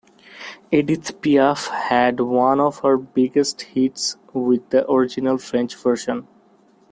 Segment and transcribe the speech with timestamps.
[0.71, 6.27] Edith Piaf had one of her biggest hits with the original French version.